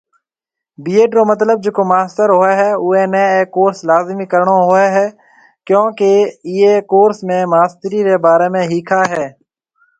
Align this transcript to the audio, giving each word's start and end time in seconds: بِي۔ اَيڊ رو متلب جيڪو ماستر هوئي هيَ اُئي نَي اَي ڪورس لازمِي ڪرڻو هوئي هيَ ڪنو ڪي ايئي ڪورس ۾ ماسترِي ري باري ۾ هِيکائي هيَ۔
بِي۔ 0.83 0.93
اَيڊ 0.99 1.11
رو 1.17 1.23
متلب 1.31 1.57
جيڪو 1.65 1.83
ماستر 1.91 2.27
هوئي 2.37 2.53
هيَ 2.61 2.69
اُئي 2.85 3.03
نَي 3.13 3.23
اَي 3.35 3.43
ڪورس 3.55 3.77
لازمِي 3.89 4.25
ڪرڻو 4.31 4.57
هوئي 4.69 4.87
هيَ 4.95 5.07
ڪنو 5.67 5.83
ڪي 5.99 6.13
ايئي 6.47 6.73
ڪورس 6.91 7.17
۾ 7.33 7.37
ماسترِي 7.55 7.99
ري 8.09 8.17
باري 8.25 8.47
۾ 8.61 8.69
هِيکائي 8.71 9.09
هيَ۔ 9.15 9.27